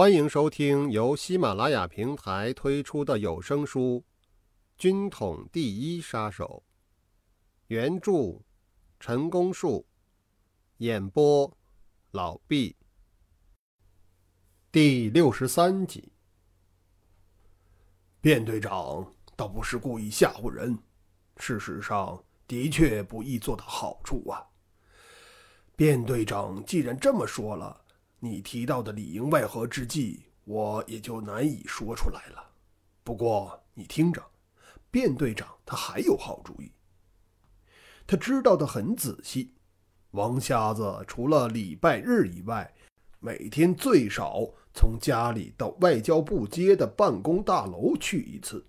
[0.00, 4.02] 欢迎收听由喜马拉雅平台推出的有声书
[4.78, 6.64] 《军统第一杀手》，
[7.66, 8.40] 原著
[8.98, 9.86] 陈功树，
[10.78, 11.54] 演播
[12.12, 12.74] 老毕。
[14.72, 16.10] 第六十三集，
[18.22, 19.06] 卞队长
[19.36, 20.78] 倒不是故意吓唬人，
[21.36, 24.42] 事实上的确不易做到好处啊。
[25.76, 27.84] 卞队长既然这么说了。
[28.22, 32.52] 你提到的里应外合之计，我也就难以说出来了。
[33.02, 34.22] 不过你听着，
[34.90, 36.70] 卞队长他还有好主意。
[38.06, 39.54] 他知道的很仔细。
[40.10, 42.74] 王瞎子除了礼拜日以外，
[43.20, 48.66] 每天最少从家里到外交部街的办公大楼去一次，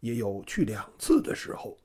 [0.00, 1.76] 也有去两次的时候。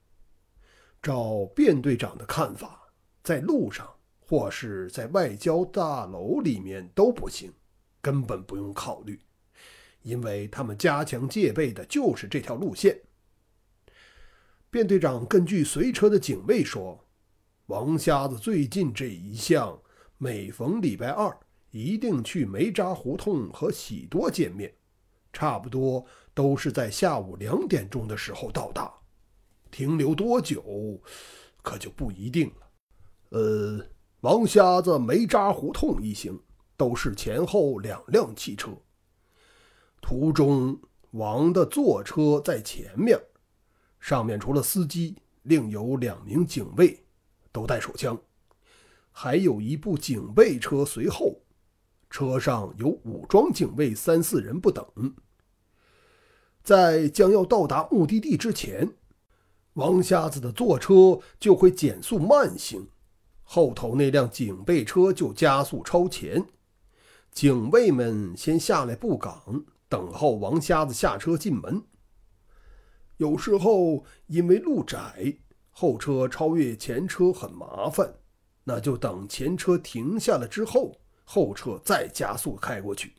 [1.02, 2.88] 照卞队长的看法，
[3.24, 3.97] 在路上。
[4.30, 7.54] 或是在外交大楼里面都不行，
[8.02, 9.22] 根本不用考虑，
[10.02, 13.00] 因为他们加强戒备的就是这条路线。
[14.70, 17.08] 卞队长根据随车的警卫说，
[17.68, 19.82] 王瞎子最近这一项，
[20.18, 21.40] 每逢礼拜二
[21.72, 24.76] 一定去梅渣胡同和喜多见面，
[25.32, 28.92] 差不多都是在下午两点钟的时候到达，
[29.72, 31.02] 停留多久，
[31.62, 32.70] 可就不一定了。
[33.30, 33.86] 呃。
[34.28, 36.38] 王瞎子梅渣胡同一行
[36.76, 38.72] 都是前后两辆汽车，
[40.02, 40.78] 途中
[41.12, 43.18] 王的坐车在前面，
[44.02, 47.06] 上面除了司机，另有两名警卫，
[47.54, 48.20] 都带手枪，
[49.14, 51.40] 还有一部警备车随后，
[52.10, 54.86] 车上有武装警卫三四人不等。
[56.64, 58.94] 在将要到达目的地之前，
[59.76, 62.90] 王瞎子的坐车就会减速慢行。
[63.50, 66.46] 后头那辆警备车就加速超前，
[67.32, 71.82] 警卫们先下来布岗，等候王瞎子下车进门。
[73.16, 75.38] 有时候因为路窄，
[75.72, 78.16] 后车超越前车很麻烦，
[78.66, 83.14] 那就等前车停下了之后，后车再加速开过去。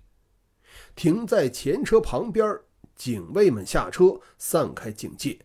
[0.95, 2.55] 停在前车旁边，
[2.95, 5.39] 警卫们下车散开警戒。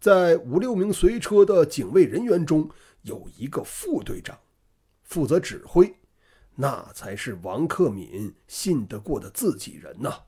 [0.00, 2.70] 在五六名随车的警卫人员中。
[3.02, 4.38] 有一个副队长
[5.02, 5.94] 负责指挥，
[6.56, 10.24] 那才是王克敏信得过的自己人呐。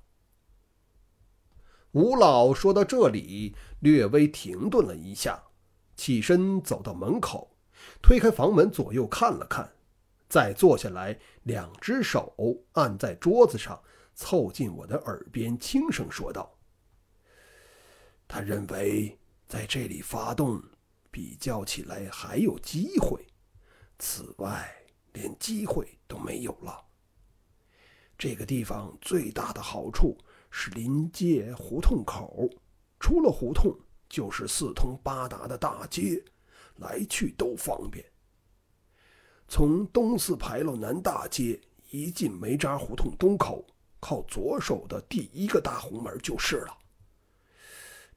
[1.91, 5.43] 吴老说到这里，略微停顿了一下，
[5.97, 7.55] 起身走到门口，
[8.01, 9.71] 推开房门，左右看了看，
[10.29, 12.33] 再坐下来，两只手
[12.73, 13.83] 按在桌子上，
[14.15, 16.57] 凑近我的耳边，轻声说道
[18.27, 19.19] ：“他认为
[19.51, 20.63] 在这里发动。”
[21.13, 23.27] 比较起来还有机会，
[23.99, 24.73] 此外
[25.13, 26.87] 连机会都没有了。
[28.17, 30.17] 这个地方最大的好处
[30.53, 32.49] 是临街胡同口，
[33.01, 33.77] 出了胡同
[34.09, 36.23] 就是四通八达的大街，
[36.77, 38.07] 来去都方便。
[39.49, 43.67] 从东四牌楼南大街一进梅渣胡同东口，
[43.99, 46.79] 靠左手的第一个大红门就是了。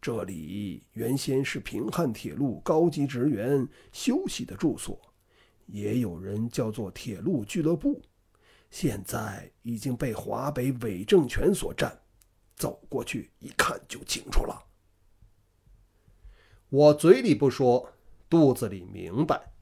[0.03, 4.99] 这里原先是平汉铁路高级职员休息的住所，
[5.65, 8.01] 也有人叫做铁路俱乐部，
[8.69, 11.97] 现在已经被华北伪政权所占。
[12.57, 14.61] 走过去一看就清楚了。
[16.67, 17.89] 我嘴里不说，
[18.29, 19.53] 肚子里明白，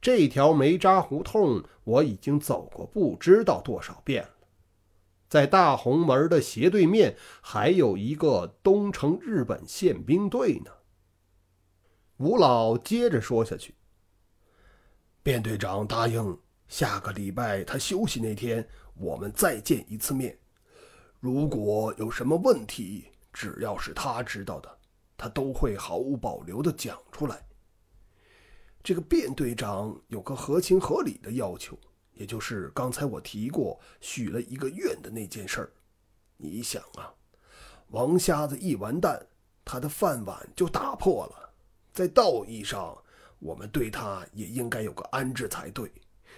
[0.00, 4.33] 这条煤渣胡同我已经走过不知道多少遍了。
[5.34, 10.70] 在大红门的斜对面，还有一个东城日本宪兵队呢。
[12.18, 13.74] 吴老接着说下去
[15.24, 18.64] ：“卞队长答应下个礼拜他休息那天，
[18.94, 20.38] 我们再见一次面。
[21.18, 24.78] 如果有什么问题，只要是他知道的，
[25.16, 27.44] 他都会毫无保留地讲出来。
[28.84, 31.76] 这个卞队长有个合情合理的要求。”
[32.14, 35.72] 也就是刚才我提过许了一个愿的那件事儿，
[36.36, 37.12] 你想啊，
[37.88, 39.24] 王瞎子一完蛋，
[39.64, 41.54] 他的饭碗就打破了。
[41.92, 42.96] 在道义上，
[43.38, 45.90] 我们对他也应该有个安置才对。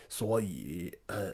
[0.09, 1.33] 所以，呃，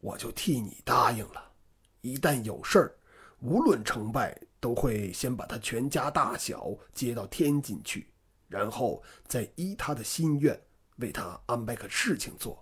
[0.00, 1.52] 我就替你答应了。
[2.00, 2.96] 一旦有事儿，
[3.40, 8.08] 无论成败，都会先把他全家大小接到天津去，
[8.48, 10.60] 然后再依他的心愿，
[10.96, 12.61] 为他安排个事情做。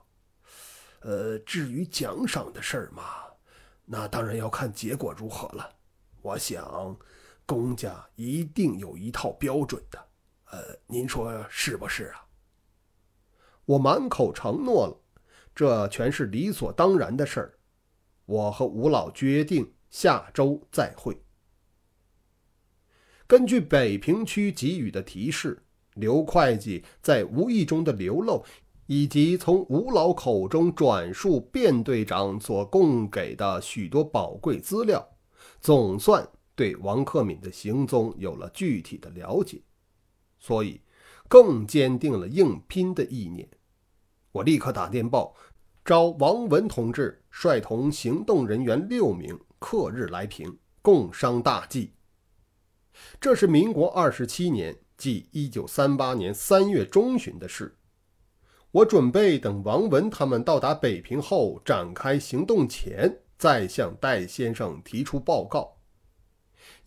[1.00, 3.02] 呃，至于奖赏的事儿嘛，
[3.84, 5.76] 那当然要看结果如何了。
[6.22, 6.96] 我想，
[7.46, 10.08] 公家一定有一套标准的。
[10.52, 12.26] 呃，您说是不是啊？
[13.64, 15.00] 我满口承诺了，
[15.54, 17.58] 这全是理所当然的事儿。
[18.26, 21.22] 我和吴老决定下周再会。
[23.26, 25.62] 根据北平区给予的提示，
[25.94, 28.44] 刘会计在无意中的流露，
[28.92, 35.08] 以及从吴老口中转述卞队长所供给的许多宝贵资料，
[35.60, 39.62] 总算对王克敏的行踪有了具体的了解，
[40.40, 40.80] 所以
[41.28, 43.48] 更坚定了硬拼的意念。
[44.32, 45.36] 我立刻打电报，
[45.84, 51.92] 召王文同志率同行动人员六名，刻日来平，共商大计。
[53.20, 57.76] 这是民国二十七年，即一九三八年三月中旬的事。
[58.72, 65.76] 我准备等王文他们到达北平后展开行动前，再向戴先生提出报告。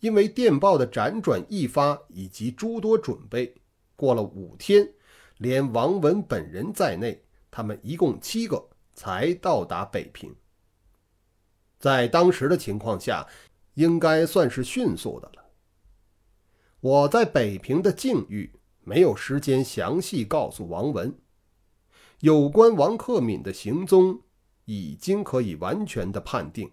[0.00, 3.54] 因为电报的辗转易发以及诸多准备，
[3.96, 4.88] 过了五天，
[5.38, 10.34] 连王文本人在内，他们一共七个才到达北平。
[11.78, 13.26] 在当时的情况下，
[13.74, 15.44] 应该算是迅速的了。
[16.80, 18.50] 我在北平的境遇
[18.80, 21.14] 没有时间详细告诉王文，
[22.20, 24.22] 有关王克敏的行踪
[24.64, 26.70] 已经可以完全的判定，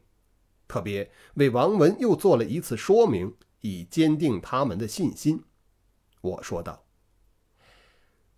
[0.68, 5.44] 特别为王文又做了一次说明，以坚定他们的信心。
[6.22, 6.86] 我说道：“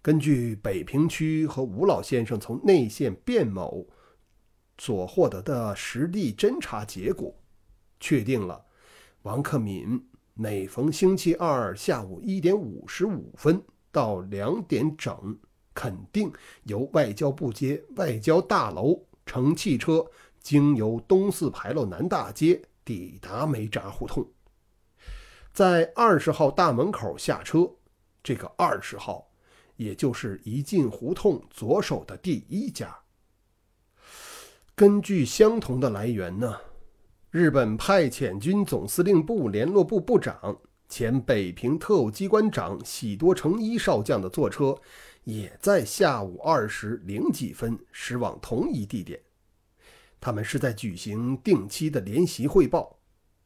[0.02, 3.88] 根据北平区和吴老先生从内线卞某
[4.78, 7.36] 所获得的实地侦查结果，
[8.00, 8.66] 确定了
[9.24, 15.38] 王克敏。”每逢星期二下午一点五十五分到两点整，
[15.74, 16.32] 肯定
[16.64, 20.06] 由外交部街外交大楼乘汽车
[20.42, 24.26] 经由东四牌楼南大街抵达梅闸胡同，
[25.52, 27.70] 在二十号大门口下车。
[28.22, 29.30] 这个二十号，
[29.76, 32.98] 也就是一进胡同左手的第一家。
[34.76, 36.58] 根据相同的来源呢。
[37.32, 40.56] 日本派遣军总司令部联络部部长、
[40.88, 44.78] 前北平特务机关长喜多诚一少将的坐车，
[45.24, 49.20] 也在下午二时零几分驶往同一地点。
[50.20, 53.00] 他们是在举行定期的联席汇报，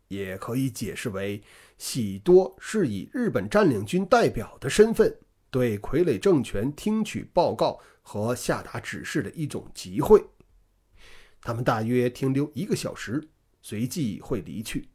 [0.07, 1.41] 也可以解释为
[1.77, 5.18] 喜多是以日本占领军代表的身份，
[5.50, 10.24] 对傀儡政权听取报告和下达指示的一种集会。
[11.41, 13.27] 他们大约停留一个小时。
[13.59, 14.88] 随即会离去。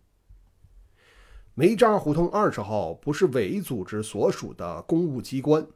[1.53, 5.67] 梅渣胡同二十号不是伪组织所属的公务机关，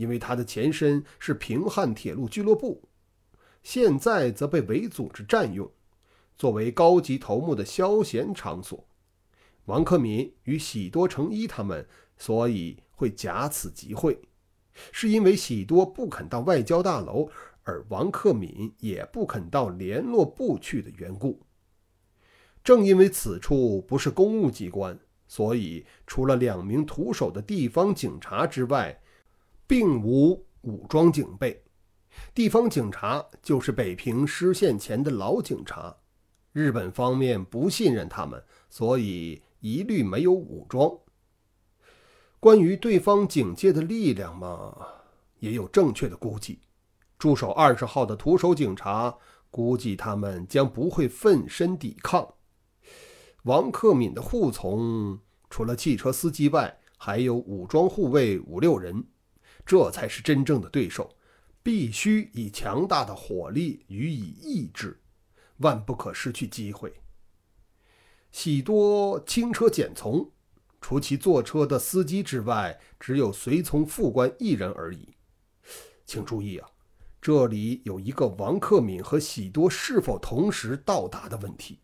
[0.00, 2.88] 因为它的前身是平汉铁路俱乐部，
[3.62, 5.70] 现在则被伪组织占用，
[6.34, 8.88] 作为高级头目的消闲场所。
[9.66, 11.86] 王克敏与喜多诚一他们
[12.16, 14.18] 所以会假此集会，
[14.90, 17.28] 是因为喜多不肯到外交大楼，
[17.64, 21.42] 而王克敏也不肯到联络部去的缘故。
[22.64, 24.98] 正因为此处不是公务机关，
[25.28, 29.02] 所以除了两名徒手的地方警察之外，
[29.70, 31.62] 并无武装警备。
[32.34, 35.96] 地方警察就是北平失陷前的老警察，
[36.52, 40.90] 日本方面不信任他们，所以一律没有武装。
[42.40, 44.76] 关于对方警戒的力量嘛，
[45.38, 46.58] 也有正确的估计。
[47.16, 49.16] 驻守二十号的徒手警察，
[49.52, 52.34] 估计他们将不会奋身抵抗。
[53.44, 59.06] 王克敏的护从除了汽车司机外，还有武装护卫五六人，
[59.70, 61.16] 这才是真正的对手，
[61.62, 65.00] 必须以强大的火力予以抑制，
[65.58, 66.92] 万不可失去机会。
[68.32, 70.32] 喜多轻车简从，
[70.80, 75.14] 除其坐车的司机之外，只有随从副官一人而已。
[76.04, 76.68] 请注意啊，
[77.22, 81.78] 这里有一个王克敏和喜多是否同时到达的问题。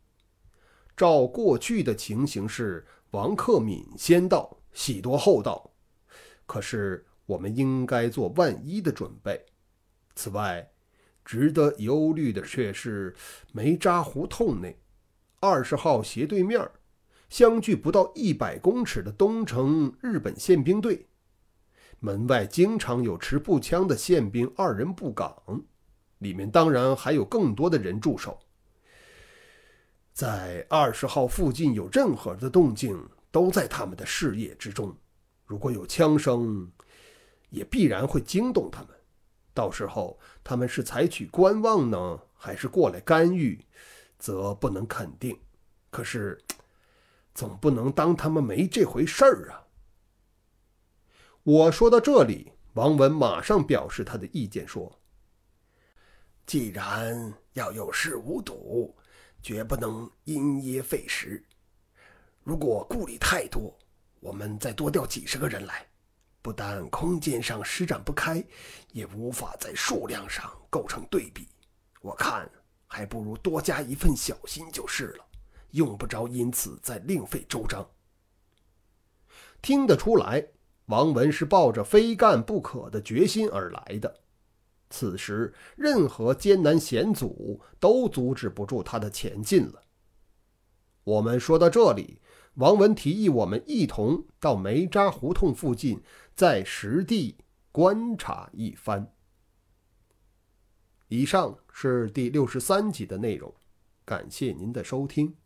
[0.96, 5.70] 照过去的情形是，王克敏先到，喜多后到。
[6.46, 9.44] 可是我们应该做万一的准备。
[10.14, 10.70] 此外，
[11.24, 13.14] 值得忧虑的却是
[13.52, 14.80] 梅渣胡同内
[15.40, 16.70] 二十号斜对面，
[17.28, 21.08] 相距不到一百公尺的东城日本宪兵队，
[21.98, 25.64] 门外经常有持步枪的宪兵二人布岗，
[26.18, 28.38] 里面当然还有更多的人驻守。
[30.12, 32.98] 在二十号附近有任何的动静，
[33.30, 34.96] 都在他们的视野之中。
[35.44, 36.70] 如果有枪声，
[37.50, 38.90] 也必然会惊动他们。
[39.54, 43.64] 到时候他们是采取观望呢，还是过来干预，
[44.18, 45.38] 则不能肯定。
[45.90, 46.38] 可是，
[47.34, 49.66] 总不能当他们没这回事儿啊！
[51.42, 55.00] 我说到这里，王文马上表示他的意见，说
[56.44, 58.94] ：“既然要有恃无睹。”
[59.42, 61.40] 绝不能因噎废食。
[62.42, 63.78] 如果顾虑太多，
[64.18, 65.86] 我们再多调几十个人来，
[66.46, 68.40] 不但空间上施展不开，
[68.92, 71.48] 也无法在数量上构成对比。
[72.00, 72.48] 我看
[72.86, 75.26] 还不如多加一份小心就是了，
[75.72, 77.84] 用不着因此再另费周章。
[79.60, 80.46] 听得出来，
[80.84, 84.20] 王文是抱着非干不可的决心而来的。
[84.88, 89.82] 此时，任何艰难险阻都阻止不住他的前进了。
[91.02, 92.20] 我们说到这里，
[92.56, 96.00] 王文提议我们一同到梅渣胡同附近，
[96.34, 97.36] 在实地
[97.70, 99.12] 观察一番。
[101.08, 103.54] 以上是第六十三集的内容，
[104.06, 105.36] 感谢您的收听。